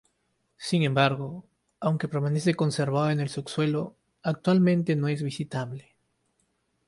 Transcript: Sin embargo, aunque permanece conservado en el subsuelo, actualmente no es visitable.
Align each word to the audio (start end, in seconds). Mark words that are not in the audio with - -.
Sin 0.57 0.81
embargo, 0.81 1.45
aunque 1.79 2.07
permanece 2.07 2.55
conservado 2.55 3.11
en 3.11 3.19
el 3.19 3.29
subsuelo, 3.29 3.97
actualmente 4.23 4.95
no 4.95 5.07
es 5.09 5.21
visitable. 5.21 5.95